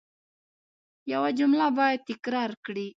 [1.11, 2.87] یو جمله باید تکرار کړئ.